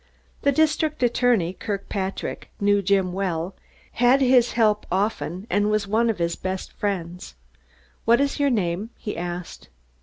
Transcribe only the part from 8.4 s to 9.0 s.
name?"